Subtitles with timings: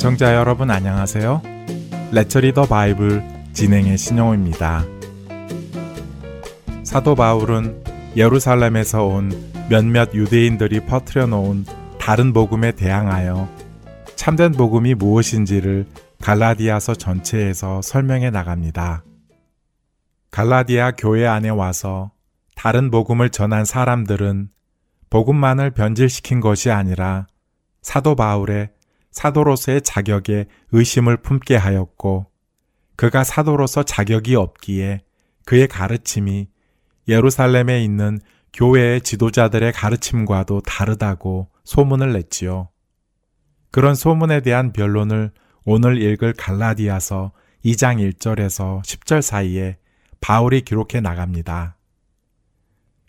[0.00, 1.42] 애청자 여러분 안녕하세요.
[2.10, 4.82] 레처리 더 바이블 진행의 신용호입니다.
[6.84, 7.84] 사도 바울은
[8.16, 9.30] 예루살렘에서 온
[9.68, 11.66] 몇몇 유대인들이 퍼뜨려 놓은
[11.98, 13.46] 다른 복음에 대항하여
[14.16, 15.84] 참된 복음이 무엇인지를
[16.22, 19.04] 갈라디아서 전체에서 설명해 나갑니다.
[20.30, 22.10] 갈라디아 교회 안에 와서
[22.56, 24.48] 다른 복음을 전한 사람들은
[25.10, 27.26] 복음만을 변질시킨 것이 아니라
[27.82, 28.70] 사도 바울의
[29.10, 32.26] 사도로서의 자격에 의심을 품게 하였고
[32.96, 35.00] 그가 사도로서 자격이 없기에
[35.46, 36.48] 그의 가르침이
[37.08, 38.20] 예루살렘에 있는
[38.52, 42.68] 교회의 지도자들의 가르침과도 다르다고 소문을 냈지요.
[43.70, 45.30] 그런 소문에 대한 변론을
[45.64, 47.32] 오늘 읽을 갈라디아서
[47.64, 49.78] 2장 1절에서 10절 사이에
[50.20, 51.76] 바울이 기록해 나갑니다.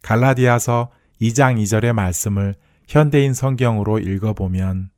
[0.03, 2.55] 갈라디아서 2장 2절의 말씀을
[2.87, 4.89] 현대인 성경으로 읽어보면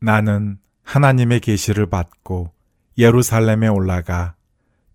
[0.00, 2.52] 나는 하나님의 계시를 받고
[2.98, 4.34] 예루살렘에 올라가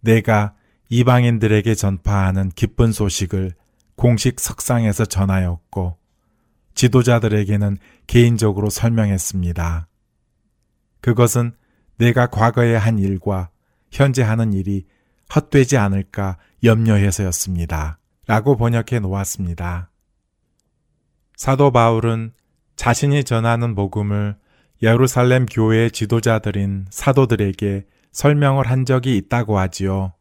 [0.02, 0.56] 내가
[0.90, 3.54] 이방인들에게 전파하는 기쁜 소식을
[3.96, 5.98] 공식 석상에서 전하였고
[6.76, 7.78] 지도자들에게는
[8.08, 9.88] 개인적으로 설명했습니다.
[11.02, 11.54] 그것은
[11.98, 13.50] 내가 과거에 한 일과
[13.92, 14.86] 현재 하는 일이
[15.34, 18.00] 헛되지 않을까 염려해서였습니다.
[18.28, 19.92] 라고 번역해 놓았습니다.
[21.36, 22.34] 사도 바울은
[22.76, 24.36] 자신이 전하는 복음을
[24.86, 30.14] 예루살렘 교회의 지도자들인 사도들에게 설명을 한 적이 있다고 하지요.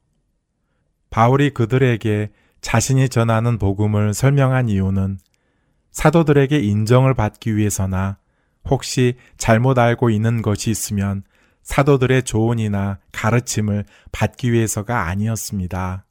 [1.10, 2.30] 바울이 그들에게
[2.62, 5.18] 자신이 전하는 복음을 설명한 이유는
[5.90, 8.16] 사도들에게 인정을 받기 위해서나
[8.64, 11.24] 혹시 잘못 알고 있는 것이 있으면
[11.62, 16.06] 사도들의 조언이나 가르침을 받기 위해서가 아니었습니다.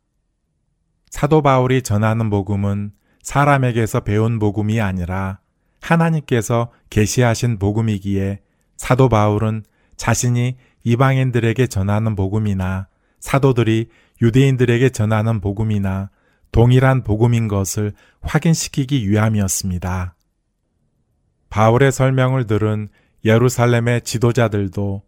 [1.09, 2.91] 사도 바울이 전하는 복음은
[3.23, 5.39] 사람에게서 배운 복음이 아니라
[5.81, 8.42] 하나님께서 계시하신 복음이기에
[8.83, 9.63] 사도 바울은
[9.95, 12.87] 자신이 이방인들에게 전하는 복음이나
[13.21, 13.87] 사도들이
[14.21, 16.09] 유대인들에게 전하는 복음이나
[16.51, 17.93] 동일한 복음인 것을
[18.23, 20.15] 확인시키기 위함이었습니다.
[21.49, 22.89] 바울의 설명을 들은
[23.23, 25.03] 예루살렘의 지도자들도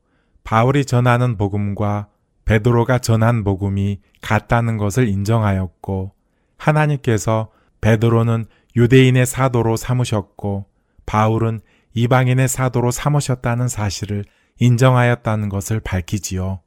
[0.46, 2.08] 바울이 전하는 복음과
[2.46, 6.14] 베드로가 전한 복음이 같다는 것을 인정하였고
[6.56, 8.46] 하나님께서 베드로는
[8.78, 10.66] 유대인의 사도로 삼으셨고
[11.06, 11.60] 바울은
[11.96, 14.26] 이방인의 사도로 삼으셨다는 사실을
[14.60, 16.62] 인정하였다는 것을 밝히지요.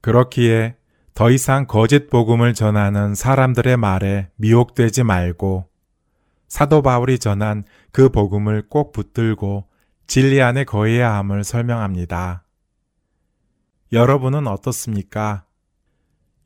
[0.00, 0.76] 그렇기에
[1.14, 5.68] 더 이상 거짓 복음을 전하는 사람들의 말에 미혹되지 말고
[6.46, 9.66] 사도 바울이 전한 그 복음을 꼭 붙들고
[10.06, 12.44] 진리 안에 거해야 함을 설명합니다.
[13.92, 15.44] 여러분은 어떻습니까?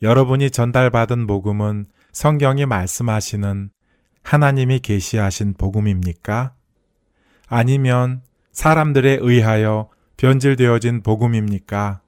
[0.01, 3.71] 여러분이 전달받은 복음은 성경이 말씀하시는
[4.23, 6.55] 하나님이 계시하신 복음입니까?
[7.55, 12.01] 아니면 사람들에 의하여 변질되어진 복음입니까?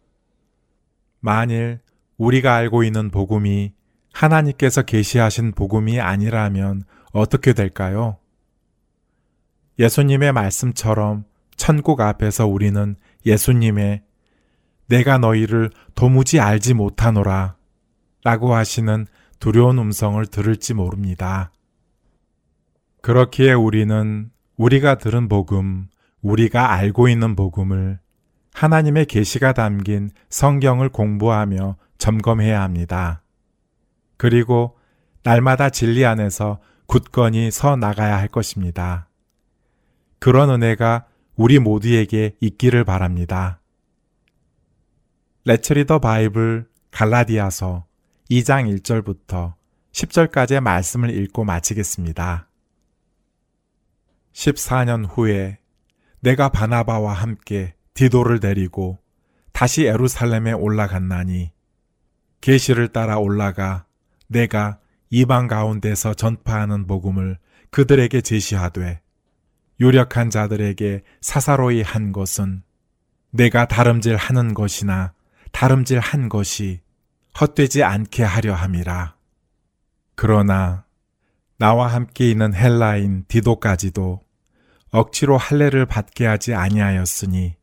[1.21, 1.81] 만일
[2.16, 3.74] 우리가 알고 있는 복음이
[4.15, 8.16] 하나님께서 계시하신 복음이 아니라면 어떻게 될까요?
[9.78, 11.27] 예수님의 말씀처럼
[11.57, 12.97] 천국 앞에서 우리는
[13.27, 14.01] 예수님의
[14.86, 17.57] 내가 너희를 도무지 알지 못하노라
[18.22, 19.07] 라고 하시는
[19.41, 21.53] 두려운 음성을 들을지 모릅니다.
[23.03, 25.89] 그렇기에 우리는 우리가 들은 복음,
[26.22, 27.98] 우리가 알고 있는 복음을
[28.53, 33.22] 하나님의 계시가 담긴 성경을 공부하며 점검해야 합니다.
[34.16, 34.78] 그리고
[35.24, 39.09] 날마다 진리 안에서 굳건히 서 나가야 할 것입니다.
[40.18, 43.60] 그런 은혜가 우리 모두에게 있기를 바랍니다.
[45.45, 47.86] 레처리더 바이블 갈라디아서
[48.30, 49.54] 2장 1절부터
[49.92, 52.48] 10절까지의 말씀을 읽고 마치겠습니다.
[54.34, 55.59] 14년 후에
[56.21, 58.98] 내가 바나바와 함께 디도를 데리고
[59.53, 61.53] 다시 에루살렘에 올라갔나니
[62.41, 63.86] 계시를 따라 올라가
[64.27, 64.78] 내가
[65.10, 67.39] 이방 가운데서 전파하는 복음을
[67.71, 69.01] 그들에게 제시하되
[69.81, 72.63] 유력한 자들에게 사사로이 한 것은
[73.31, 75.13] 내가 다름질 하는 것이나
[75.53, 76.81] 다름질 한 것이
[77.41, 79.16] 헛되지 않게 하려 함이라.
[80.15, 80.84] 그러나
[81.59, 84.23] 나와 함께 있는 헬라인 디도까지도
[84.95, 87.57] 억지로 할례를 받게 하지 아니하였으니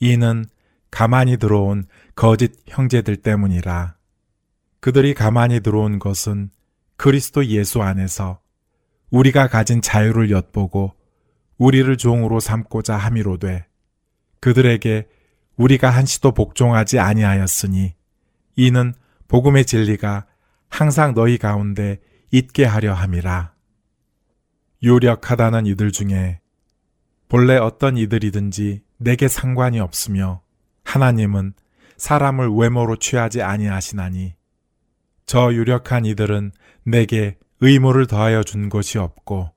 [0.00, 0.44] 이는
[0.90, 3.96] 가만히 들어온 거짓 형제들 때문이라.
[4.80, 6.50] 그들이 가만히 들어온 것은
[6.98, 8.40] 그리스도 예수 안에서
[9.08, 10.92] 우리가 가진 자유를 엿보고
[11.56, 13.64] 우리를 종으로 삼고자 함이로되
[14.40, 15.08] 그들에게
[15.56, 17.94] 우리가 한시도 복종하지 아니하였으니
[18.56, 18.92] 이는
[19.28, 20.26] 복음의 진리가
[20.68, 22.00] 항상 너희 가운데
[22.30, 23.54] 있게 하려 함이라.
[24.82, 26.40] 유력하다는 이들 중에
[27.28, 30.42] 본래 어떤 이들이든지 내게 상관이 없으며
[30.84, 31.54] 하나님은
[31.96, 34.34] 사람을 외모로 취하지 아니하시나니
[35.26, 36.52] 저 유력한 이들은
[36.84, 39.50] 내게 의무를 더하여 준 것이 없고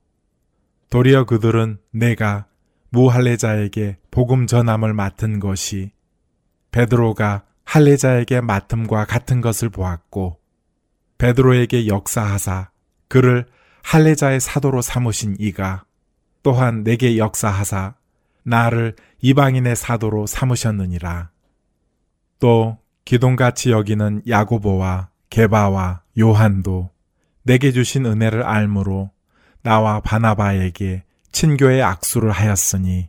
[0.90, 2.46] 도리어 그들은 내가
[2.90, 5.92] 무할례자에게 복음 전함을 맡은 것이
[6.72, 10.40] 베드로가 할례자에게 맡음과 같은 것을 보았고
[11.18, 12.70] 베드로에게 역사하사
[13.06, 13.46] 그를
[13.84, 15.84] 할례자의 사도로 삼으신 이가
[16.42, 17.94] 또한 내게 역사하사
[18.42, 21.30] 나를 이방인의 사도로 삼으셨느니라.
[22.38, 26.90] 또 기동같이 여기는 야고보와 게바와 요한도
[27.42, 29.10] 내게 주신 은혜를 알므로
[29.62, 33.08] 나와 바나바에게 친교의 악수를 하였으니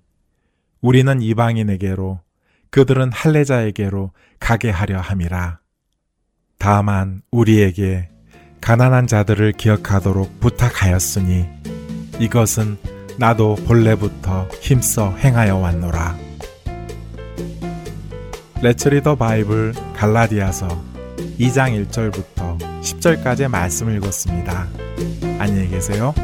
[0.81, 2.19] 우리는 이방인에게로
[2.69, 5.59] 그들은 할례자에게로 가게 하려 함이라.
[6.57, 8.09] 다만 우리에게
[8.61, 11.47] 가난한 자들을 기억하도록 부탁하였으니
[12.19, 12.77] 이것은
[13.21, 16.17] 나도 본래부터 힘써 행하여 왔노라.
[18.63, 20.67] 레츠 리더 바이블 갈라디아서
[21.39, 24.67] 2장 1절부터 10절까지의 말씀을 읽었습니다.
[25.37, 26.15] 안녕히 계세요.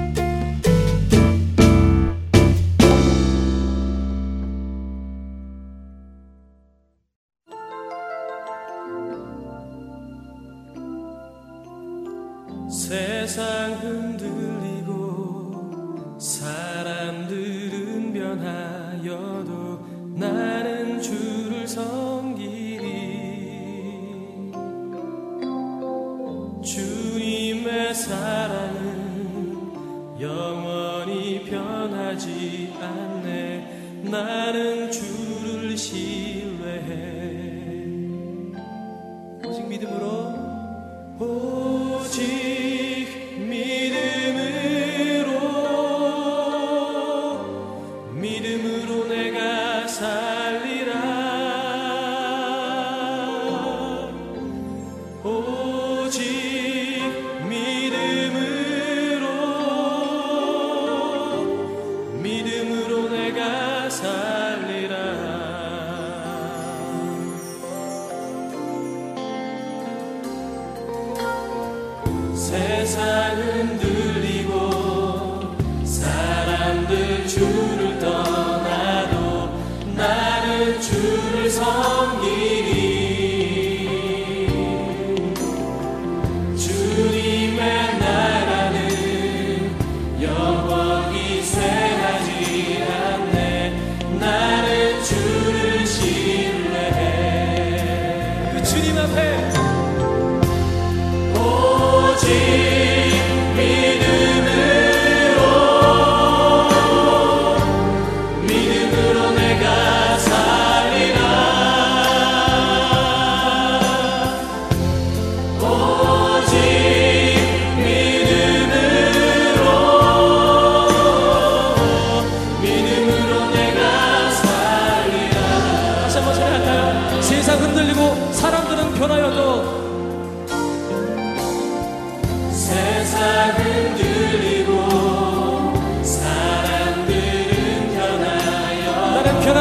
[41.20, 42.04] 오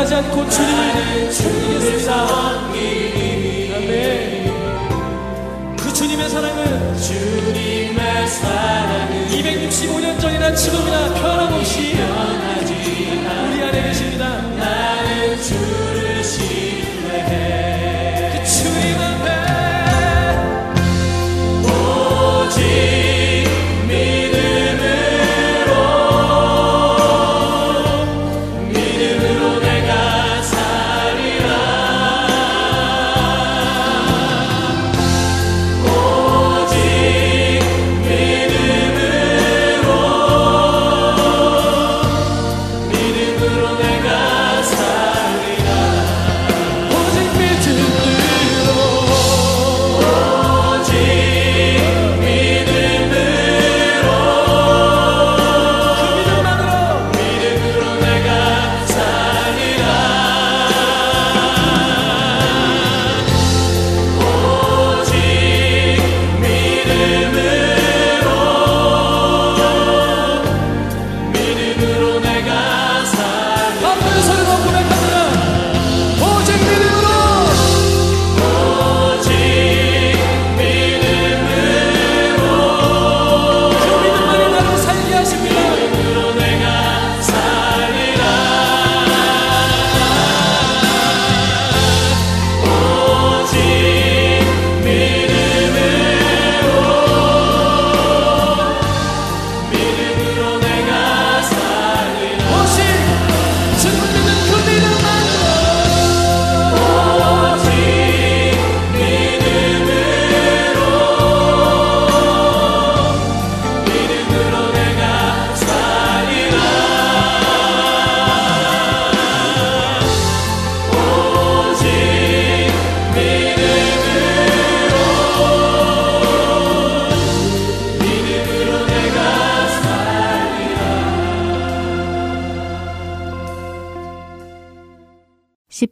[0.07, 2.15] 하지 않고 주님을 섬기겠습니다
[3.75, 4.47] 아멘.
[5.77, 11.97] 그 주님의 사랑은 주님의 사랑은 265년 전이나 지금이나 변함없이
[13.51, 14.43] 우리 안에 계십니다.
[14.43, 15.96] 나는 주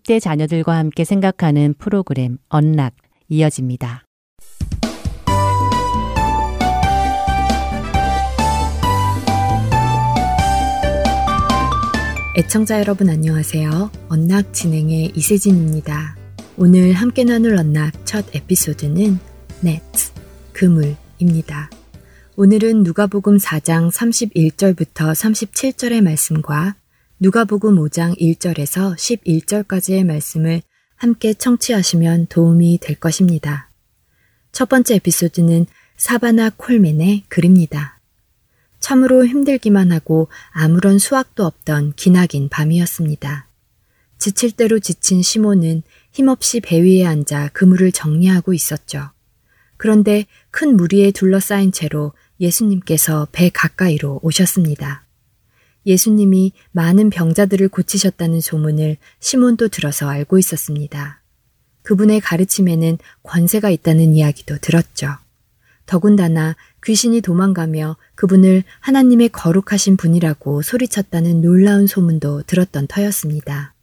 [0.05, 2.95] 10대 자녀들과 함께 생각하는 프로그램 언락
[3.29, 4.05] 이어집니다.
[12.37, 13.91] 애청자 여러분 안녕하세요.
[14.09, 16.17] 언락 진행의 이세진입니다.
[16.57, 19.19] 오늘 함께 나눌 언락 첫 에피소드는
[19.61, 20.13] 네트,
[20.53, 21.71] 그물입니다.
[22.37, 26.75] 오늘은 누가복음 4장 31절부터 37절의 말씀과
[27.21, 30.63] 누가복음 5장 1절에서 11절까지의 말씀을
[30.97, 33.71] 함께 청취하시면 도움이 될 것입니다.
[34.51, 35.67] 첫 번째 에피소드는
[35.97, 38.01] 사바나 콜맨의 글입니다.
[38.81, 43.47] 참으로 힘들기만 하고 아무런 수확도 없던 기나긴 밤이었습니다.
[44.19, 49.11] 지칠 대로 지친 시몬은 힘없이 배 위에 앉아 그물을 정리하고 있었죠.
[49.77, 55.04] 그런데 큰 무리에 둘러싸인 채로 예수님께서 배 가까이로 오셨습니다.
[55.87, 61.23] 예수님이 많은 병자들을 고치셨다는 소문을 시몬도 들어서 알고 있었습니다.
[61.83, 65.17] 그분의 가르침에는 권세가 있다는 이야기도 들었죠.
[65.87, 73.75] 더군다나 귀신이 도망가며 그분을 하나님의 거룩하신 분이라고 소리쳤다는 놀라운 소문도 들었던 터였습니다.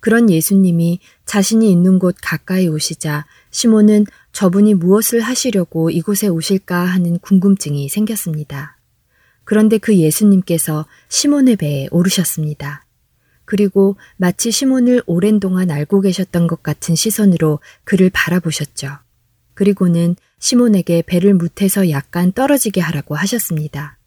[0.00, 7.88] 그런 예수님이 자신이 있는 곳 가까이 오시자 시몬은 저분이 무엇을 하시려고 이곳에 오실까 하는 궁금증이
[7.88, 8.79] 생겼습니다.
[9.50, 12.86] 그런데 그 예수님께서 시몬의 배에 오르셨습니다.
[13.44, 18.98] 그리고 마치 시몬을 오랜 동안 알고 계셨던 것 같은 시선으로 그를 바라보셨죠.
[19.54, 23.98] 그리고는 시몬에게 배를 무태서 약간 떨어지게 하라고 하셨습니다.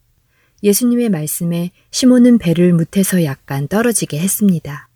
[0.62, 4.88] 예수님의 말씀에 시몬은 배를 무태서 약간 떨어지게 했습니다.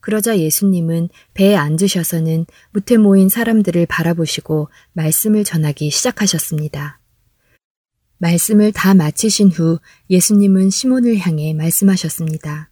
[0.00, 6.98] 그러자 예수님은 배에 앉으셔서는 무태 모인 사람들을 바라보시고 말씀을 전하기 시작하셨습니다.
[8.22, 12.70] 말씀을 다 마치신 후 예수님은 시몬을 향해 말씀하셨습니다.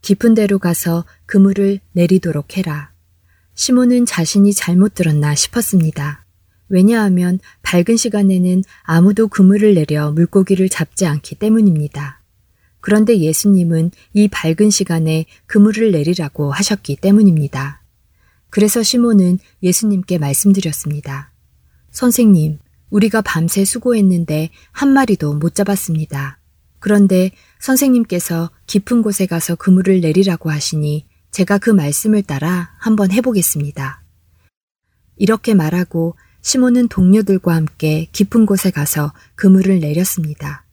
[0.00, 2.92] 깊은 데로 가서 그물을 내리도록 해라.
[3.54, 6.24] 시몬은 자신이 잘못 들었나 싶었습니다.
[6.70, 12.22] 왜냐하면 밝은 시간에는 아무도 그물을 내려 물고기를 잡지 않기 때문입니다.
[12.80, 17.82] 그런데 예수님은 이 밝은 시간에 그물을 내리라고 하셨기 때문입니다.
[18.48, 21.32] 그래서 시몬은 예수님께 말씀드렸습니다.
[21.90, 22.58] 선생님,
[22.90, 26.38] 우리가 밤새 수고했는데 한 마리도 못 잡았습니다.
[26.78, 34.02] 그런데 선생님께서 깊은 곳에 가서 그물을 내리라고 하시니 제가 그 말씀을 따라 한번 해보겠습니다.
[35.16, 40.64] 이렇게 말하고 시몬은 동료들과 함께 깊은 곳에 가서 그물을 내렸습니다.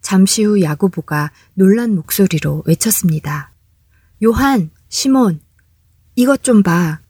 [0.00, 3.52] 잠시 후 야고보가 놀란 목소리로 외쳤습니다.
[4.24, 5.40] 요한, 시몬,
[6.16, 7.00] 이것 좀 봐.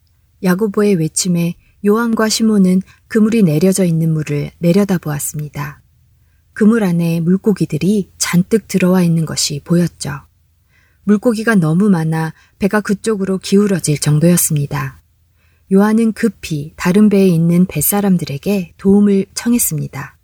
[0.42, 5.82] 야고보의 외침에 요한과 시몬은 그물이 내려져 있는 물을 내려다 보았습니다.
[6.52, 10.20] 그물 안에 물고기들이 잔뜩 들어와 있는 것이 보였죠.
[11.04, 15.02] 물고기가 너무 많아 배가 그쪽으로 기울어질 정도였습니다.
[15.72, 20.18] 요한은 급히 다른 배에 있는 뱃사람들에게 도움을 청했습니다.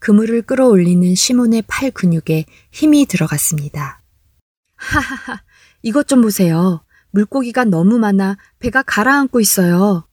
[0.00, 4.02] 그물을 끌어올리는 시몬의 팔 근육에 힘이 들어갔습니다.
[4.76, 5.42] 하하하,
[5.82, 6.82] 이것 좀 보세요.
[7.10, 10.07] 물고기가 너무 많아 배가 가라앉고 있어요.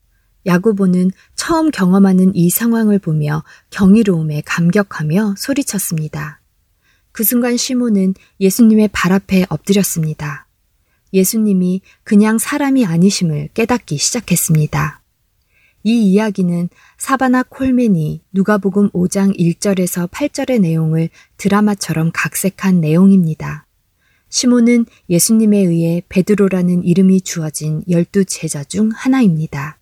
[0.46, 6.42] 야구보는 처음 경험하는 이 상황을 보며 경이로움에 감격하며 소리쳤습니다.
[7.12, 10.48] 그 순간 시몬은 예수님의 발 앞에 엎드렸습니다.
[11.14, 15.02] 예수님이 그냥 사람이 아니심을 깨닫기 시작했습니다.
[15.84, 23.68] 이 이야기는 사바나 콜맨이 누가복음 5장 1절에서 8절의 내용을 드라마처럼 각색한 내용입니다.
[24.30, 29.80] 시몬은 예수님에 의해 베드로라는 이름이 주어진 열두 제자 중 하나입니다.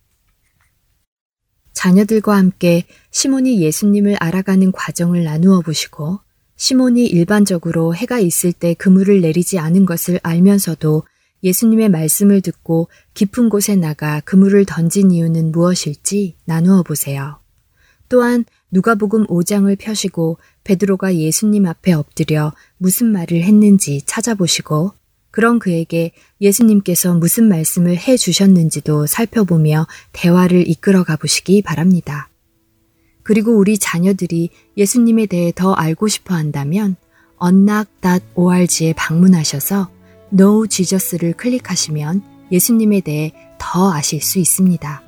[1.84, 6.22] 자녀들과 함께 시몬이 예수님을 알아가는 과정을 나누어 보시고
[6.56, 11.04] 시몬이 일반적으로 해가 있을 때 그물을 내리지 않은 것을 알면서도
[11.44, 17.42] 예수님의 말씀을 듣고 깊은 곳에 나가 그물을 던진 이유는 무엇일지 나누어 보세요.
[18.08, 24.94] 또한 누가복음 5장을 펴시고 베드로가 예수님 앞에 엎드려 무슨 말을 했는지 찾아보시고
[25.34, 26.12] 그런 그에게
[26.42, 32.30] 예수님께서 무슨 말씀을 해 주셨는지도 살펴보며 대화를 이끌어 가보시기 바랍니다.
[33.24, 36.98] 그리고 우리 자녀들이 예수님에 대해 더 알고 싶어 한다면
[37.38, 39.90] 언락.org에 방문하셔서
[40.32, 42.22] No Jesus를 클릭하시면
[42.52, 45.02] 예수님에 대해 더 아실 수 있습니다.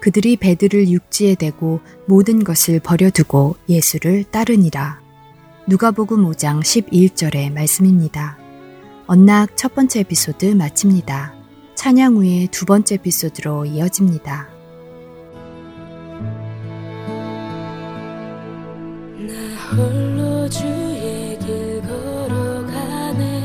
[0.00, 5.00] 그들이 배들을 육지에 대고 모든 것을 버려두고 예수를 따르니라.
[5.68, 8.45] 누가복음 5장 11절의 말씀입니다.
[9.08, 11.32] 언락 첫 번째 에피소드 마칩니다.
[11.76, 14.48] 찬양 후에 두 번째 에피소드로 이어집니다.
[19.18, 23.36] 나 홀로 주의 길 걸어가네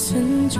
[0.00, 0.58] 心去。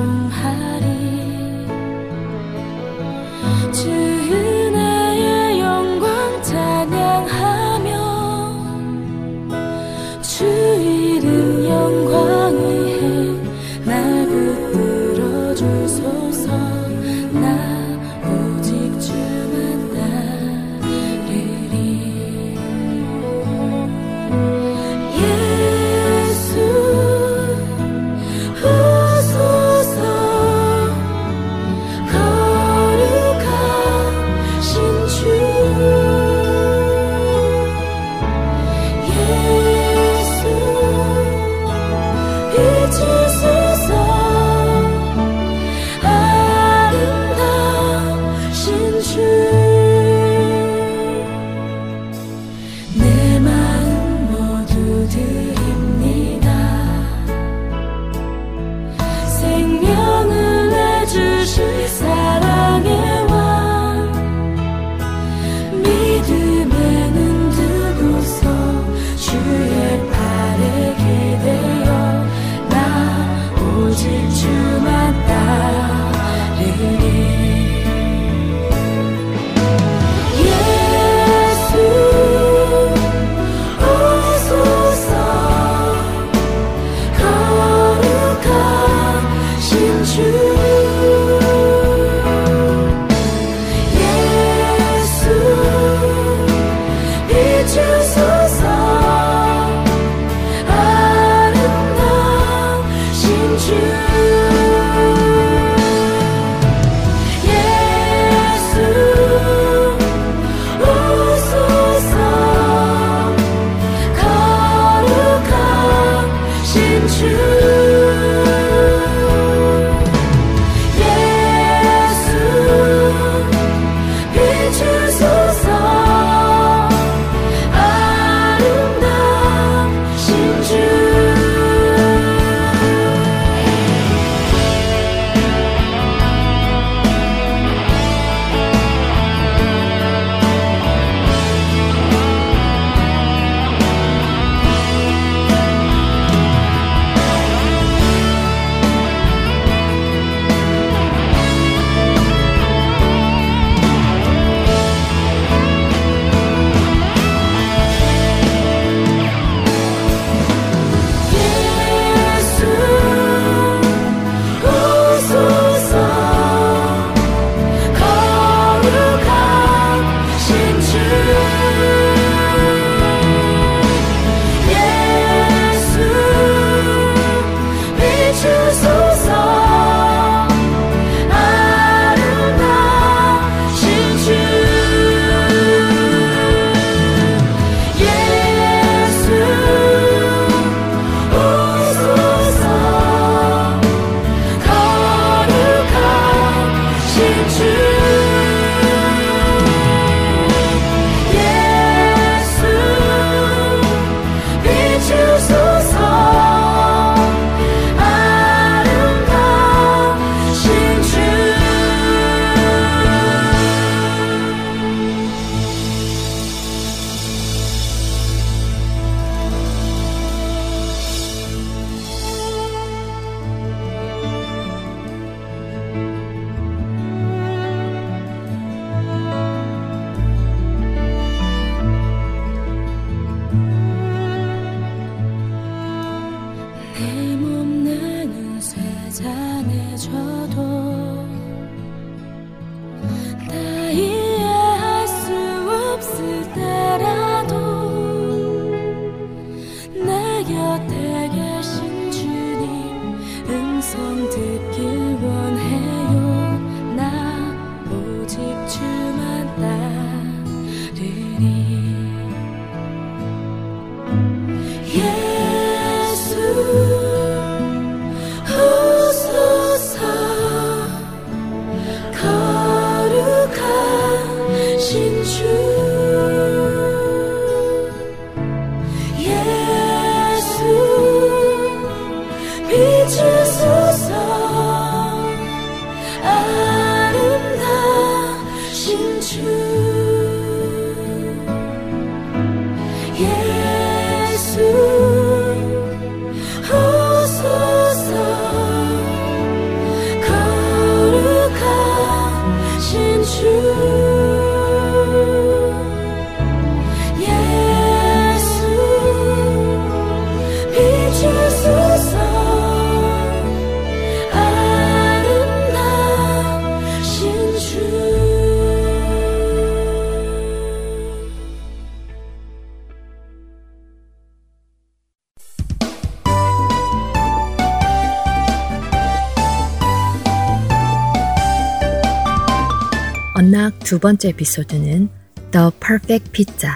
[333.91, 335.09] 두 번째 에피소드는
[335.51, 336.75] The Perfect Pizza,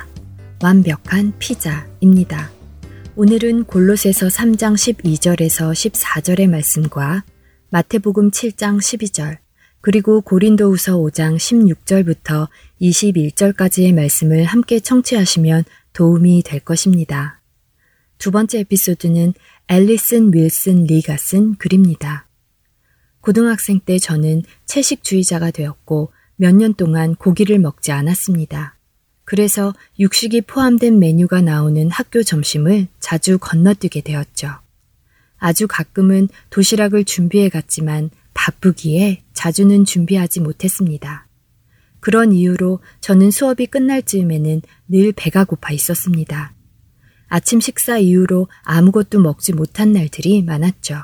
[0.61, 2.51] 완벽한 피자입니다.
[3.15, 7.25] 오늘은 골로새서 3장 12절에서 14절의 말씀과
[7.71, 9.39] 마태복음 7장 12절,
[9.81, 12.49] 그리고 고린도후서 5장 16절부터
[12.81, 17.41] 21절까지의 말씀을 함께 청취하시면 도움이 될 것입니다.
[18.19, 19.35] 두 번째 에피소드는
[19.69, 22.27] 앨리슨 윌슨 리가 쓴 글입니다.
[23.21, 28.77] 고등학생 때 저는 채식주의자가 되었고 몇 년 동안 고기를 먹지 않았습니다.
[29.25, 34.51] 그래서 육식이 포함된 메뉴가 나오는 학교 점심을 자주 건너뛰게 되었죠.
[35.39, 41.27] 아주 가끔은 도시락을 준비해 갔지만 바쁘기에 자주는 준비하지 못했습니다.
[42.01, 46.53] 그런 이유로 저는 수업이 끝날 즈음에는 늘 배가 고파 있었습니다.
[47.29, 51.03] 아침 식사 이후로 아무것도 먹지 못한 날들이 많았죠.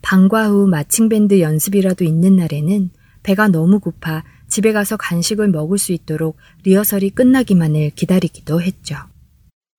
[0.00, 2.90] 방과 후 marching 밴드 연습이라도 있는 날에는
[3.22, 8.94] 배가 너무 고파 집에 가서 간식을 먹을 수 있도록 리허설이 끝나기만을 기다리기도 했죠.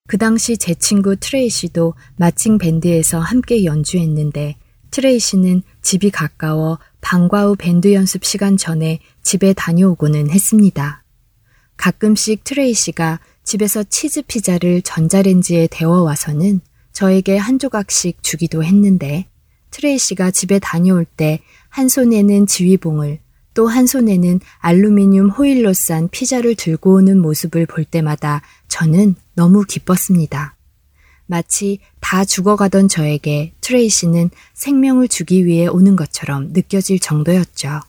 [0.09, 4.57] 그 당시 제 친구 트레이시도 marching 밴드에서 함께 연주했는데
[4.91, 11.05] 트레이시는 집이 가까워 방과 후 밴드 연습 시간 전에 집에 다녀오고는 했습니다.
[11.77, 16.59] 가끔씩 트레이시가 집에서 치즈 피자를 전자레인지에 데워 와서는
[16.91, 19.25] 저에게 한 조각씩 주기도 했는데
[19.71, 21.39] 트레이시가 집에 다녀올 때
[21.75, 23.19] 한 손에는 지휘봉을
[23.55, 30.55] 또 한 손에는 알루미늄 호일로 싼 피자를 들고 오는 모습을 볼 때마다 저는 너무 기뻤습니다.
[31.25, 37.79] 마치 다 죽어가던 저에게 트레이시는 생명을 주기 위해 오는 것처럼 느껴질 정도였죠.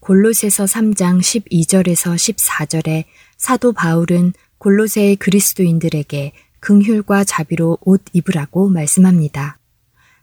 [0.00, 3.04] 골로새서 3장 12절에서 14절에
[3.38, 9.58] 사도 바울은 골로새의 그리스도인들에게 긍휼과 자비로 옷 입으라고 말씀합니다.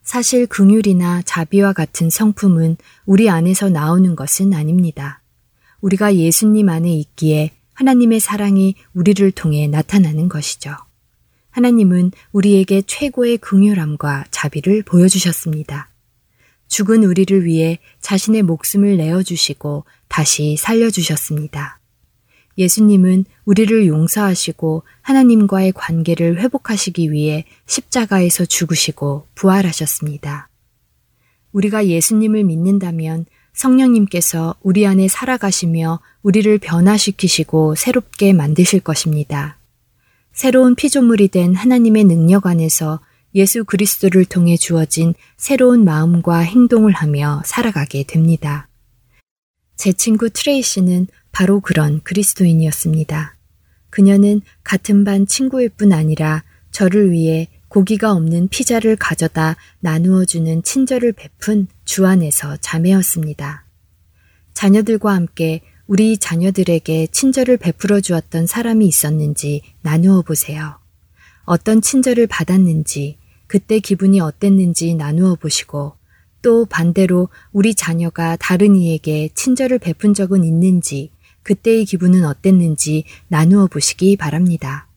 [0.03, 5.21] 사실 긍휼이나 자비와 같은 성품은 우리 안에서 나오는 것은 아닙니다.
[5.81, 10.75] 우리가 예수님 안에 있기에 하나님의 사랑이 우리를 통해 나타나는 것이죠.
[11.51, 15.89] 하나님은 우리에게 최고의 긍휼함과 자비를 보여주셨습니다.
[16.67, 21.79] 죽은 우리를 위해 자신의 목숨을 내어주시고 다시 살려주셨습니다.
[22.57, 30.49] 예수님은 우리를 용서하시고 하나님과의 관계를 회복하시기 위해 십자가에서 죽으시고 부활하셨습니다.
[31.51, 39.57] 우리가 예수님을 믿는다면 성령님께서 우리 안에 살아가시며 우리를 변화시키시고 새롭게 만드실 것입니다.
[40.33, 42.99] 새로운 피조물이 된 하나님의 능력 안에서
[43.35, 48.67] 예수 그리스도를 통해 주어진 새로운 마음과 행동을 하며 살아가게 됩니다.
[49.75, 53.35] 제 친구 트레이시는 바로 그런 그리스도인이었습니다.
[53.89, 61.13] 그녀는 같은 반 친구일 뿐 아니라 저를 위해 고기가 없는 피자를 가져다 나누어 주는 친절을
[61.13, 63.65] 베푼 주 안에서 자매였습니다.
[64.53, 70.77] 자녀들과 함께 우리 자녀들에게 친절을 베풀어 주었던 사람이 있었는지 나누어 보세요.
[71.45, 73.17] 어떤 친절을 받았는지,
[73.47, 75.95] 그때 기분이 어땠는지 나누어 보시고,
[76.43, 81.11] 또 반대로 우리 자녀가 다른 이에게 친절을 베푼 적은 있는지
[81.43, 84.87] 그때의 기분은 어땠는지 나누어 보시기 바랍니다.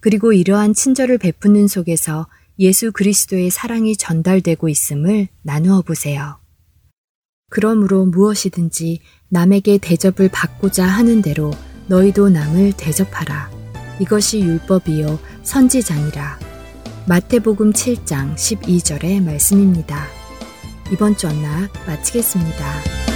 [0.00, 2.26] 그리고 이러한 친절을 베푸는 속에서
[2.58, 6.38] 예수 그리스도의 사랑이 전달되고 있음을 나누어 보세요.
[7.50, 11.52] 그러므로 무엇이든지 남에게 대접을 받고자 하는 대로
[11.88, 13.50] 너희도 남을 대접하라.
[14.00, 16.38] 이것이 율법이요 선지자니라.
[17.08, 20.06] 마태복음 7장 12절의 말씀입니다.
[20.92, 23.15] 이번 주 언락 마치겠습니다.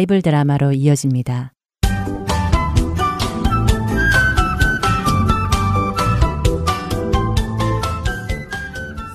[0.00, 1.52] 바이블 드라마로 이어집니다.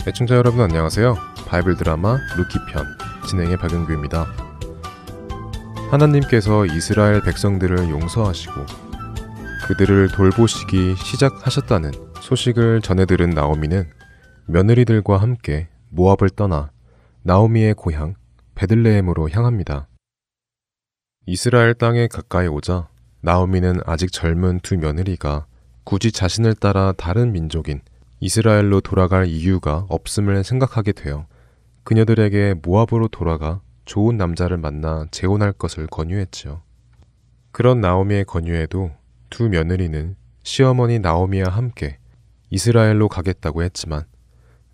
[0.07, 1.15] 애청자 여러분 안녕하세요.
[1.47, 2.85] 바이블 드라마 루키편
[3.27, 4.27] 진행의 박영규입니다.
[5.89, 8.53] 하나님께서 이스라엘 백성들을 용서하시고
[9.67, 13.89] 그들을 돌보시기 시작하셨다는 소식을 전해 들은 나오미는
[14.45, 16.69] 며느리들과 함께 모압을 떠나
[17.23, 18.13] 나오미의 고향
[18.53, 19.87] 베들레헴으로 향합니다.
[21.27, 22.87] 이스라엘 땅에 가까이 오자
[23.21, 25.47] 나오미는 아직 젊은 두 며느리가
[25.83, 27.81] 굳이 자신을 따라 다른 민족인
[28.19, 31.25] 이스라엘로 돌아갈 이유가 없음을 생각하게 되어
[31.83, 36.61] 그녀들에게 모압으로 돌아가 좋은 남자를 만나 재혼할 것을 권유했지요.
[37.51, 38.91] 그런 나오미의 권유에도
[39.31, 41.97] 두 며느리는 시어머니 나오미와 함께
[42.51, 44.03] 이스라엘로 가겠다고 했지만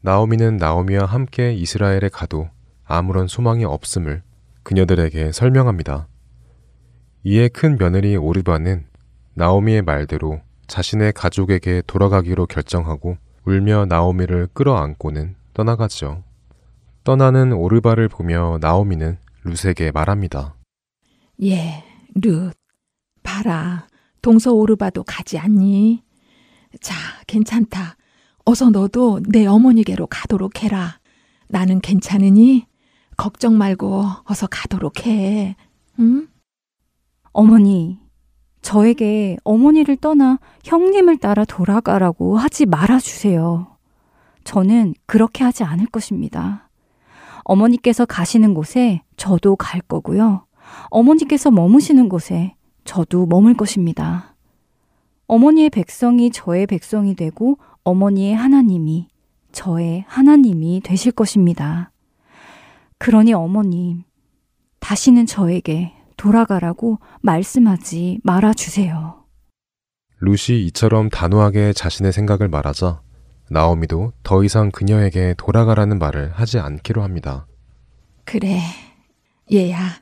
[0.01, 2.49] 나오미는 나오미와 함께 이스라엘에 가도
[2.83, 4.21] 아무런 소망이 없음을
[4.63, 6.09] 그녀들에게 설명합니다.
[7.23, 8.86] 이에 큰 며느리 오르바는
[9.36, 16.23] 나오미의 말대로 자신의 가족에게 돌아가기로 결정하고 울며 나오미를 끌어안고는 떠나가죠.
[17.03, 20.55] 떠나는 오르바를 보며 나오미는 룻에게 말합니다.
[21.43, 21.84] 예,
[22.15, 22.53] 룻.
[23.23, 23.88] 봐라.
[24.21, 26.03] 동서 오르바도 가지 않니?
[26.79, 26.95] 자,
[27.27, 27.97] 괜찮다.
[28.45, 30.99] 어서 너도 내 어머니께로 가도록 해라.
[31.47, 32.65] 나는 괜찮으니
[33.17, 35.55] 걱정 말고 어서 가도록 해.
[35.99, 36.27] 응?
[37.34, 38.00] 어머니,
[38.62, 43.67] 저에게 어머니를 떠나 형님을 따라 돌아가라고 하지 말아주세요.
[44.44, 46.70] 저는 그렇게 하지 않을 것입니다.
[47.44, 50.46] 어머니께서 가시는 곳에 저도 갈 거고요.
[50.89, 54.36] 어머니께서 머무시는 곳에 저도 머물 것입니다.
[55.28, 59.08] 어머니의 백성이 저의 백성이 되고 어머니의 하나님이
[59.52, 61.91] 저의 하나님이 되실 것입니다.
[62.98, 64.04] 그러니 어머님,
[64.80, 69.25] 다시는 저에게 돌아가라고 말씀하지 말아 주세요.
[70.19, 73.01] 루시 이처럼 단호하게 자신의 생각을 말하자
[73.49, 77.47] 나오미도 더 이상 그녀에게 돌아가라는 말을 하지 않기로 합니다.
[78.23, 78.62] 그래,
[79.51, 79.99] 얘야.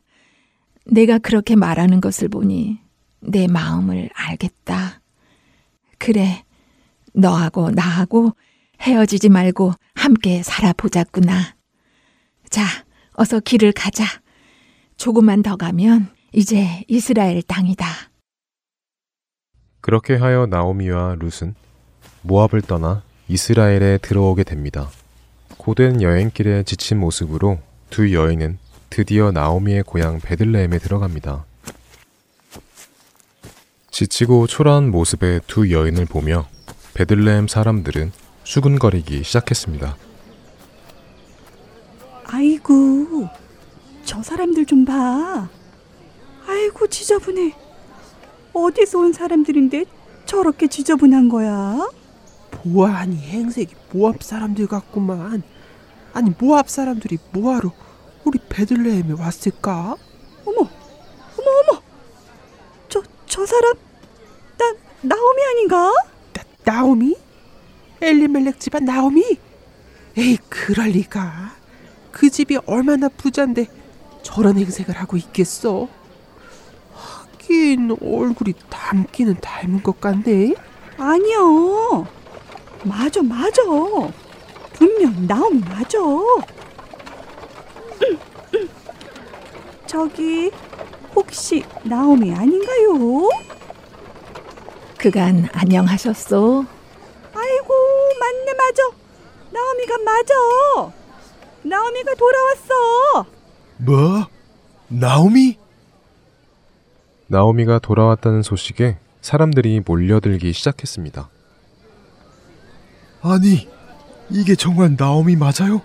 [0.86, 2.79] 내가 그렇게 말하는 것을 보니
[3.21, 4.99] 내 마음을 알겠다.
[5.99, 6.43] 그래,
[7.13, 8.36] 너하고 나하고
[8.82, 11.55] 헤어지지 말고 함께 살아보자꾸나.
[12.49, 12.63] 자,
[13.13, 14.03] 어서 길을 가자.
[14.99, 17.85] 조금만 더 가면 이제 이스라엘 땅이다.
[19.79, 21.55] 그렇게 하여 나오미와 룻은
[22.21, 24.89] 모압을 떠나 이스라엘에 들어오게 됩니다.
[25.57, 27.59] 고된 여행길에 지친 모습으로
[27.89, 28.59] 두 여인은
[28.89, 31.45] 드디어 나오미의 고향 베들레헴에 들어갑니다.
[33.91, 36.45] 지치고 초라한 모습의 두 여인을 보며
[36.93, 38.12] 베들레헴 사람들은
[38.43, 39.95] 수군거리기 시작했습니다.
[42.25, 43.29] 아이고,
[44.10, 45.48] 저 사람들 좀 봐.
[46.48, 47.54] 아이고, 지저분해.
[48.54, 49.86] 어디서 온 사람들인데
[50.25, 51.88] 저렇게 지저분한 거야?
[52.50, 55.44] 보아하니 행색이 모압 사람들 같구만.
[56.12, 57.71] 아니 모압 사람들이 뭐하러
[58.23, 59.96] 우리 베들레헴에 왔을까?
[60.44, 61.81] 어머, 어머, 어머.
[62.88, 63.75] 저, 저 사람
[64.58, 64.73] 나
[65.04, 65.94] 나오미 아닌가?
[66.33, 67.15] 나, 나오미?
[68.02, 69.38] 엘리멜렉 집안 나오미?
[70.17, 71.54] 에이 그럴 리가.
[72.12, 73.77] 그 집이 얼마나 부잔데
[74.32, 75.88] 저런 행색을 하고 있겠어?
[76.94, 80.54] 하긴 얼굴이 닮기는 닮은 것 같네.
[80.98, 82.06] 아니요.
[82.84, 83.63] 맞아, 맞아.
[84.73, 85.98] 분명 나오미 맞아.
[89.88, 90.52] 저기
[91.15, 93.30] 혹시 나오미 아닌가요?
[95.00, 96.65] 그간 안녕하셨소?
[97.34, 97.73] 아이고
[98.19, 98.84] 맞네 맞아.
[99.50, 100.34] 나오미가 맞아.
[101.63, 103.38] 나오미가 돌아왔어.
[103.80, 104.27] 뭐?
[104.90, 105.58] 나오미?
[107.27, 111.30] 나오미가 돌아왔다는 소식에 사람들이 몰려들기 시작했습니다.
[113.21, 113.69] 아니,
[114.30, 115.82] 이게 정말 나오미 맞아요?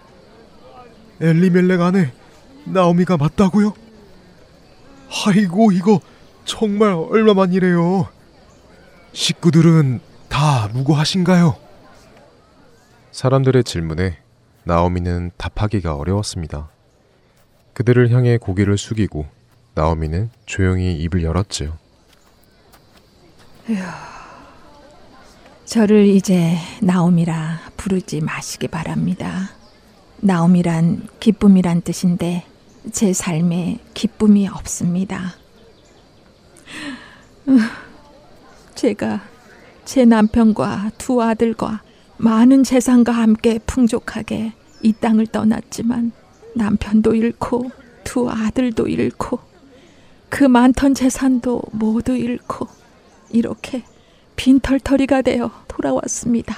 [1.21, 2.13] 엘리멜렉 안에
[2.65, 3.75] 나오미가 맞다고요?
[5.27, 6.01] 아이고, 이거
[6.45, 8.09] 정말 얼마만이래요.
[9.13, 11.57] 식구들은 다 무고하신가요?
[13.13, 14.19] 사람들의 질문에
[14.65, 16.74] 나오미는 답하기가 어려웠습니다.
[17.75, 19.27] 그들을 향해 고개를 숙이고
[19.75, 21.77] 나오미는 조용히 입을 열었지요.
[23.67, 23.75] 휴,
[25.65, 29.51] 저를 이제 나오미라 부르지 마시기 바랍니다.
[30.19, 32.45] 나오미란 기쁨이란 뜻인데
[32.93, 35.35] 제 삶에 기쁨이 없습니다.
[38.75, 39.21] 제가
[39.85, 41.83] 제 남편과 두 아들과
[42.17, 44.53] 많은 재산과 함께 풍족하게
[44.83, 46.13] 이 땅을 떠났지만
[46.55, 47.71] 남편도 잃고
[48.05, 49.39] 두 아들도 잃고
[50.29, 52.69] 그 많던 재산도 모두 잃고
[53.31, 53.85] 이렇게
[54.37, 56.57] 빈털터리가 되어 돌아왔습니다.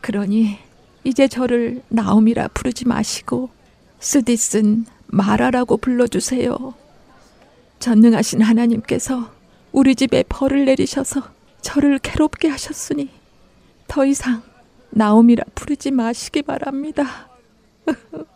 [0.00, 0.58] 그러니
[1.04, 3.50] 이제 저를 나옴이라 부르지 마시고
[3.98, 6.74] 쓰디쓴 마라라고 불러주세요.
[7.78, 9.30] 전능하신 하나님께서
[9.72, 11.22] 우리 집에 벌을 내리셔서
[11.60, 13.10] 저를 괴롭게 하셨으니
[13.86, 14.42] 더 이상
[14.90, 17.28] 나옴이라 부르지 마시기 바랍니다.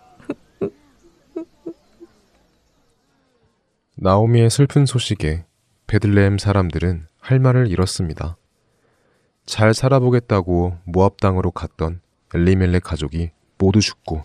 [3.96, 5.44] 나오미의 슬픈 소식에
[5.86, 8.36] 베들레헴 사람들은 할 말을 잃었습니다.
[9.46, 12.00] 잘 살아보겠다고 모압 땅으로 갔던
[12.34, 14.24] 엘리멜렉 가족이 모두 죽고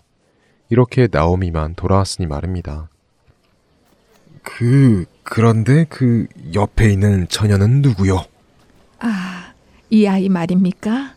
[0.70, 2.88] 이렇게 나오미만 돌아왔으니 말입니다.
[4.42, 8.24] 그 그런데 그 옆에 있는 처녀는 누구요?
[8.98, 9.52] 아,
[9.88, 11.14] 이 아이 말입니까?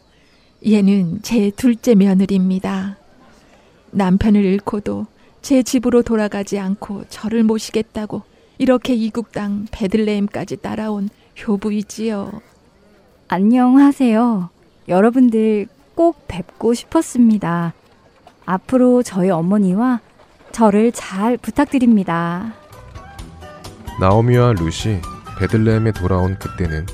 [0.66, 2.98] 얘는 제 둘째 며느리입니다.
[3.92, 5.08] 남편을 잃고도
[5.42, 8.33] 제 집으로 돌아가지 않고 저를 모시겠다고
[8.64, 12.32] 이렇게 이국 땅 베들레헴까지 따라온 효부이지요.
[13.28, 14.50] 안녕하세요.
[14.88, 17.74] 여러분들 꼭 뵙고 싶었습니다.
[18.46, 20.00] 앞으로 저희 어머니와
[20.54, 22.54] 저를 잘 부탁드립니다.
[24.00, 25.02] 나오미와 루시
[25.40, 26.86] 베들레헴에 돌아온 그때는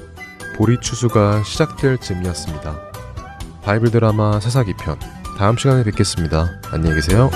[0.56, 2.80] 보리 추수가 시작될 즈음이었습니다.
[3.62, 4.98] 바이블 드라마 사사기 편
[5.38, 6.50] 다음 시간에 뵙겠습니다.
[6.72, 7.30] 안녕히 계세요.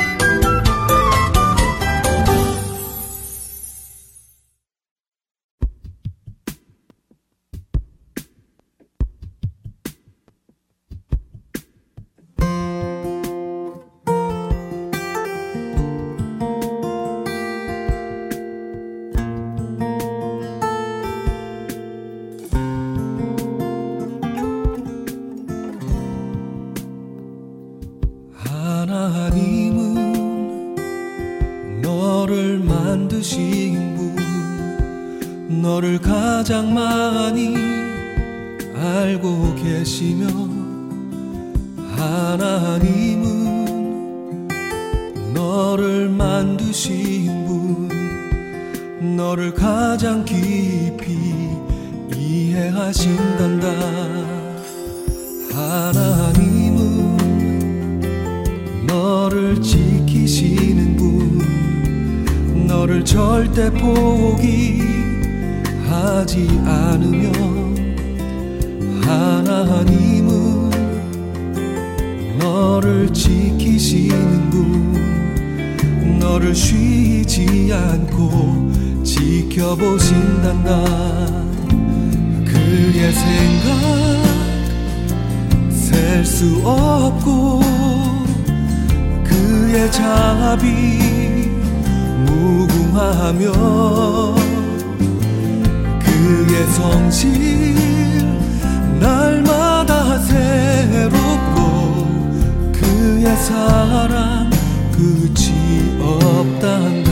[60.26, 64.88] 지키시는 분 너를 절대 포기하지
[66.66, 67.84] 않으면
[69.04, 70.70] 하나님은
[72.40, 78.72] 너를 지키시는 분 너를 쉬지 않고
[79.04, 80.86] 지켜보신단다.
[82.46, 83.74] 그의 생각
[85.70, 88.13] 셀 수 없고
[89.74, 91.50] 그의 자 자비
[92.28, 93.52] 무궁하며
[96.00, 97.74] 그의 성실
[99.00, 101.58] 날마다 새롭고
[102.72, 104.52] 그의 사랑
[104.92, 107.12] 끝이 없단다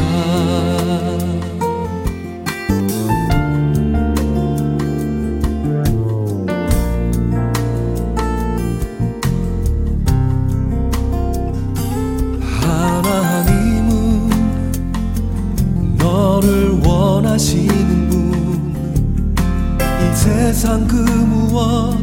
[20.54, 21.98] 세상 그 무엇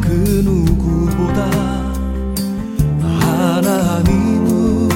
[0.00, 1.42] 그 누구보다
[3.20, 4.88] 하나님은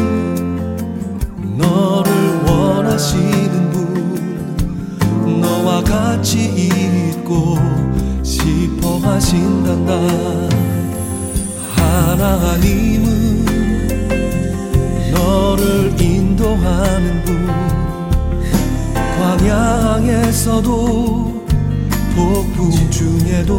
[1.59, 2.13] 너를
[2.47, 7.59] 원하시는 분 너와 같이 있고
[8.23, 9.93] 싶어 하신단다.
[11.75, 13.45] 하나님은
[15.13, 17.45] 너를 인도하는 분
[19.99, 21.22] 광야에서도
[22.63, 23.59] 폭풍 중에도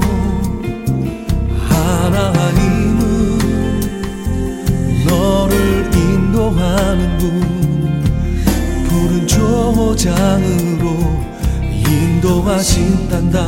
[1.67, 3.01] 하나님은
[5.05, 8.03] 너를 인도하는 분
[8.87, 10.87] 푸른 초장으로
[11.67, 13.45] 인도하신단다.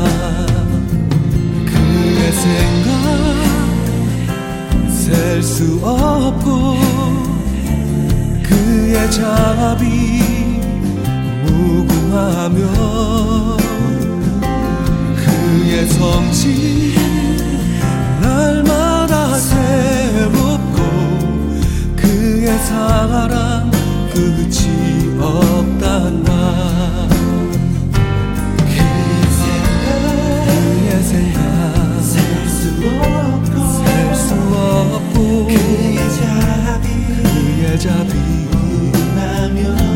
[1.66, 2.89] 그의 생각
[4.89, 6.76] 셀 수 없고
[8.43, 10.22] 그의 자비
[11.45, 12.56] 무궁하며
[15.56, 16.95] 그의 성실
[18.20, 20.78] 날마다 새롭고
[21.95, 23.72] 그의 사랑
[24.14, 27.08] 끝이 없단다
[28.66, 32.62] 그의 생각 그의 생각 셀수
[32.99, 33.53] 없고
[33.86, 36.86] 셀수 없고 그의 자비.
[37.24, 38.14] 그의 자비.
[39.16, 39.95] 나며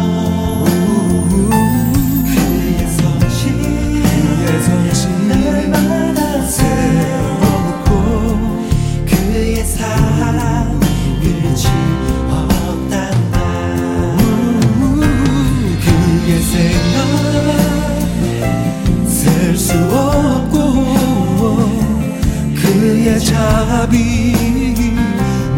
[23.40, 24.36] 자비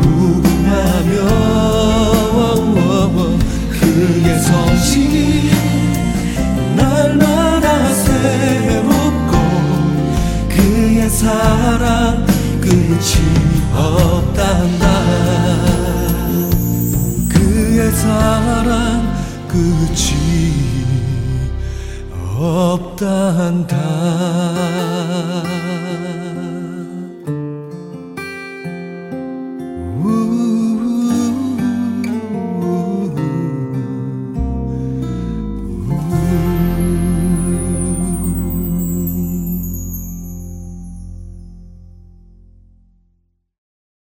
[0.02, 1.12] 무궁하며
[3.72, 5.50] 그의 성실
[6.76, 9.34] 날마다 새롭고
[10.48, 12.24] 그의 사랑
[12.62, 13.14] 끝이
[13.74, 14.86] 없단다.
[17.30, 19.12] 그의 사랑
[19.48, 20.22] 끝이
[22.38, 23.78] 없단다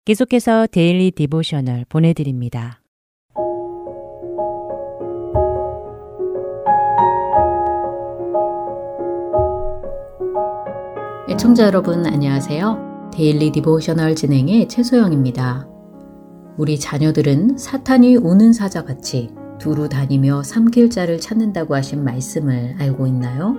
[0.08, 2.80] 계속해서 Daily Devotional 보내드립니다.
[11.30, 13.10] 애청자 여러분 안녕하세요.
[13.14, 15.68] Daily Devotional 진행의 최소영입니다.
[16.56, 23.58] 우리 자녀들은 사탄이 우는 사자같이 두루 다니며 삼킬 자를 찾는다고 하신 말씀을 알고 있나요?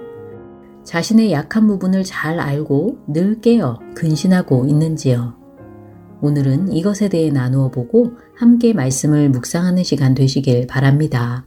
[0.83, 5.38] 자신의 약한 부분을 잘 알고 늘 깨어 근신하고 있는지요?
[6.21, 11.47] 오늘은 이것에 대해 나누어 보고 함께 말씀을 묵상하는 시간 되시길 바랍니다.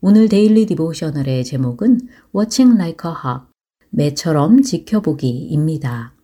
[0.00, 2.00] 오늘 데일리 디보셔널의 제목은
[2.34, 3.46] Watching Like a Hawk,
[3.90, 6.14] 매처럼 지켜보기입니다.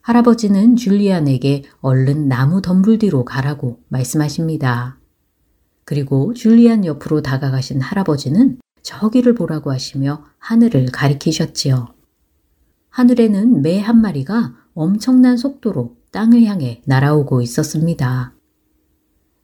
[0.00, 4.98] 할아버지는 줄리안에게 얼른 나무 덤불 뒤로 가라고 말씀하십니다.
[5.84, 11.94] 그리고 줄리안 옆으로 다가가신 할아버지는 저기를 보라고 하시며 하늘을 가리키셨지요.
[12.90, 18.34] 하늘에는 매 한 마리가 엄청난 속도로 땅을 향해 날아오고 있었습니다.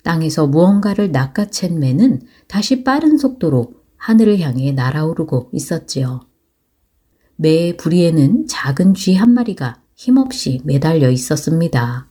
[0.03, 6.21] 땅에서 무언가를 낚아챈 매는 다시 빠른 속도로 하늘을 향해 날아오르고 있었지요.
[7.37, 12.11] 매의 부리에는 작은 쥐 한 마리가 힘없이 매달려 있었습니다.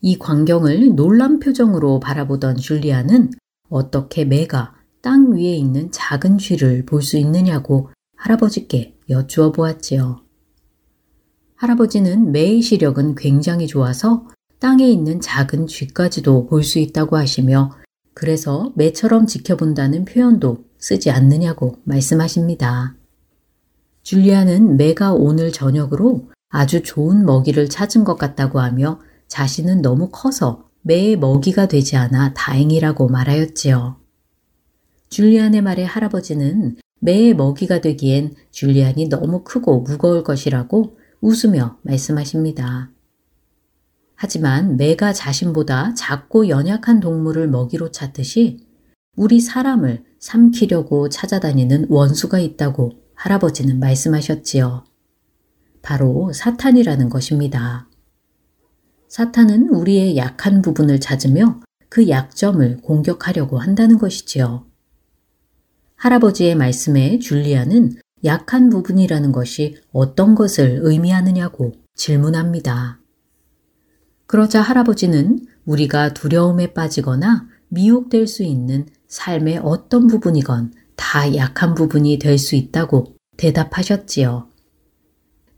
[0.00, 3.30] 이 광경을 놀란 표정으로 바라보던 줄리아는
[3.68, 10.27] 어떻게 매가 땅 위에 있는 작은 쥐를 볼 수 있느냐고 할아버지께 여쭈어 보았지요.
[11.58, 14.28] 할아버지는 매의 시력은 굉장히 좋아서
[14.60, 17.72] 땅에 있는 작은 쥐까지도 볼 수 있다고 하시며
[18.14, 22.94] 그래서 매처럼 지켜본다는 표현도 쓰지 않느냐고 말씀하십니다.
[24.04, 31.16] 줄리아는 매가 오늘 저녁으로 아주 좋은 먹이를 찾은 것 같다고 하며 자신은 너무 커서 매의
[31.16, 33.96] 먹이가 되지 않아 다행이라고 말하였지요.
[35.10, 42.90] 줄리안의 말에 할아버지는 매의 먹이가 되기엔 줄리안이 너무 크고 무거울 것이라고 웃으며 말씀하십니다.
[44.14, 48.66] 하지만 매가 자신보다 작고 연약한 동물을 먹이로 찾듯이
[49.16, 54.84] 우리 사람을 삼키려고 찾아다니는 원수가 있다고 할아버지는 말씀하셨지요.
[55.82, 57.88] 바로 사탄이라는 것입니다.
[59.08, 64.66] 사탄은 우리의 약한 부분을 찾으며 그 약점을 공격하려고 한다는 것이지요.
[65.96, 73.00] 할아버지의 말씀에 줄리아는 약한 부분이라는 것이 어떤 것을 의미하느냐고 질문합니다.
[74.26, 82.38] 그러자 할아버지는 우리가 두려움에 빠지거나 미혹될 수 있는 삶의 어떤 부분이건 다 약한 부분이 될
[82.38, 84.48] 수 있다고 대답하셨지요.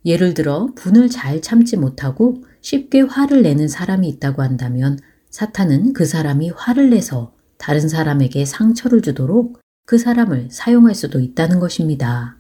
[0.05, 4.99] 예를 들어 분을 잘 참지 못하고 쉽게 화를 내는 사람이 있다고 한다면
[5.31, 12.39] 사탄은 그 사람이 화를 내서 다른 사람에게 상처를 주도록 그 사람을 사용할 수도 있다는 것입니다.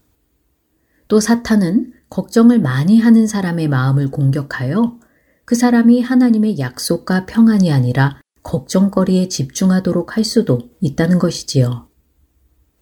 [1.10, 5.00] 또 사탄은 걱정을 많이 하는 사람의 마음을 공격하여
[5.44, 11.88] 그 사람이 하나님의 약속과 평안이 아니라 걱정거리에 집중하도록 할 수도 있다는 것이지요.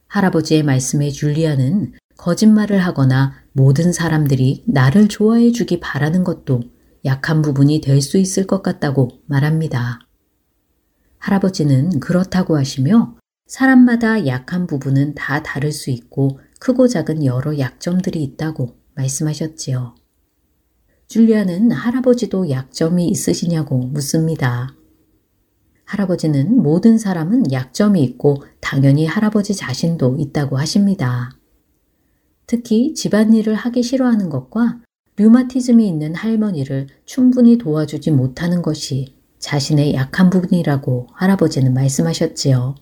[0.09, 6.61] 할아버지의 말씀에 줄리아는 거짓말을 하거나 모든 사람들이 나를 좋아해 주기 바라는 것도
[7.07, 10.01] 약한 부분이 될 수 있을 것 같다고 말합니다.
[11.17, 13.17] 할아버지는 그렇다고 하시며
[13.47, 19.95] 사람마다 약한 부분은 다 다를 수 있고 크고 작은 여러 약점들이 있다고 말씀하셨지요.
[21.07, 24.75] 줄리아는 할아버지도 약점이 있으시냐고 묻습니다.
[25.85, 31.31] 할아버지는 모든 사람은 약점이 있고 당연히 할아버지 자신도 있다고 하십니다.
[32.47, 34.81] 특히 집안일을 하기 싫어하는 것과
[35.17, 42.75] 류마티즘이 있는 할머니를 충분히 도와주지 못하는 것이 자신의 약한 부분이라고 할아버지는 말씀하셨지요.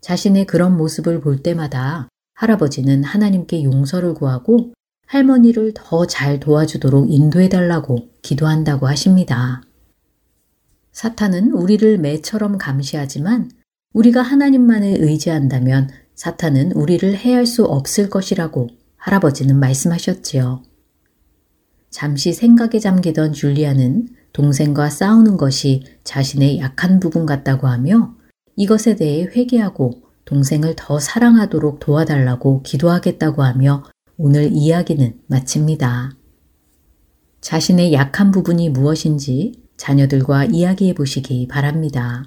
[0.00, 2.08] 자신의 그런 모습을 볼 때마다
[2.40, 4.72] 할아버지는 하나님께 용서를 구하고
[5.06, 9.60] 할머니를 더 잘 도와주도록 인도해달라고 기도한다고 하십니다.
[10.92, 13.50] 사탄은 우리를 매처럼 감시하지만
[13.92, 20.62] 우리가 하나님만을 의지한다면 사탄은 우리를 해할 수 없을 것이라고 할아버지는 말씀하셨지요.
[21.90, 28.14] 잠시 생각에 잠기던 줄리아는 동생과 싸우는 것이 자신의 약한 부분 같다고 하며
[28.56, 33.84] 이것에 대해 회개하고 동생을 더 사랑하도록 도와달라고 기도하겠다고 하며
[34.16, 36.16] 오늘 이야기는 마칩니다.
[37.40, 42.24] 자신의 약한 부분이 무엇인지 자녀들과 이야기해 보시기 바랍니다.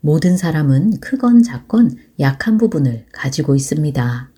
[0.00, 4.30] 모든 사람은 크건 작건 약한 부분을 가지고 있습니다.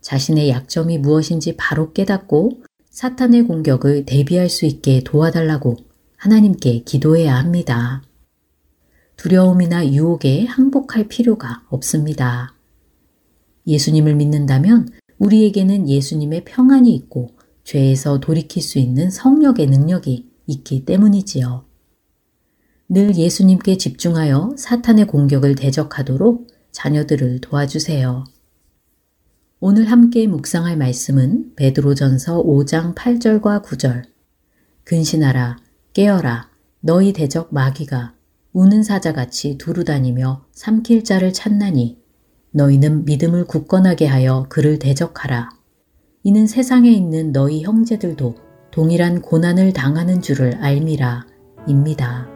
[0.00, 5.76] 자신의 약점이 무엇인지 바로 깨닫고 사탄의 공격을 대비할 수 있게 도와달라고
[6.16, 8.02] 하나님께 기도해야 합니다.
[9.18, 12.54] 두려움이나 유혹에 항복할 필요가 없습니다.
[13.66, 17.30] 예수님을 믿는다면 우리에게는 예수님의 평안이 있고
[17.64, 21.64] 죄에서 돌이킬 수 있는 성령의 능력이 있기 때문이지요.
[22.88, 28.24] 늘 예수님께 집중하여 사탄의 공격을 대적하도록 자녀들을 도와주세요.
[29.58, 34.04] 오늘 함께 묵상할 말씀은 베드로전서 5장 8절과 9절.
[34.84, 35.58] 근신하라,
[35.92, 36.48] 깨어라,
[36.80, 38.17] 너희 대적 마귀가
[38.52, 41.98] 우는 사자같이 두루 다니며 삼킬 자를 찾나니
[42.52, 45.50] 너희는 믿음을 굳건하게 하여 그를 대적하라.
[46.24, 48.34] 이는 세상에 있는 너희 형제들도
[48.70, 51.26] 동일한 고난을 당하는 줄을 앎이라.
[51.66, 52.26] 입니다.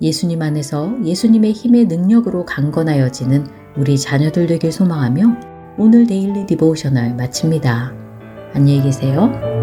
[0.00, 3.46] 예수님 안에서 예수님의 힘의 능력으로 강건하여지는
[3.76, 7.92] 우리 자녀들 되길 소망하며 오늘 Daily Devotional 마칩니다.
[8.54, 9.57] 안녕히 계세요.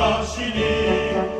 [0.00, 1.39] 하시니.